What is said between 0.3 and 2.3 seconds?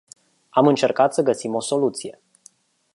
Am încercat sa găsim o soluție.